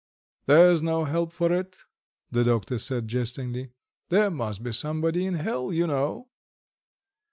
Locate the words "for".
1.31-1.51